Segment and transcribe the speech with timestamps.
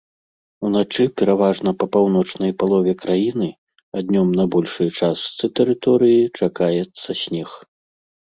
[0.67, 3.49] Уначы пераважна па паўночнай палове краіны,
[3.99, 7.49] а днём на большай частцы тэрыторыі чакаецца снег.